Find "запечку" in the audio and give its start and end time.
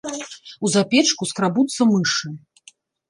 0.75-1.29